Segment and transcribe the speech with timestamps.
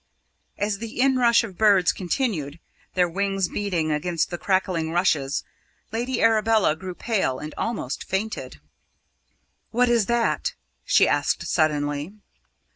[0.57, 2.59] As the inrush of birds continued,
[2.95, 5.43] their wings beating against the crackling rushes,
[5.91, 8.59] Lady Arabella grew pale, and almost fainted.
[9.69, 12.13] "What is that?" she asked suddenly.